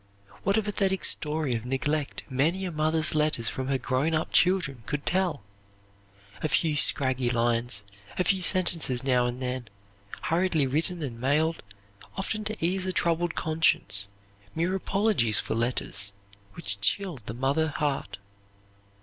[0.41, 4.81] What a pathetic story of neglect many a mother's letters from her grown up children
[4.87, 5.43] could tell!
[6.41, 7.83] A few scraggy lines,
[8.17, 9.67] a few sentences now and then,
[10.23, 11.61] hurriedly written and mailed
[12.17, 14.07] often to ease a troubled conscience
[14.55, 16.13] mere apologies for letters,
[16.53, 18.17] which chill the mother heart.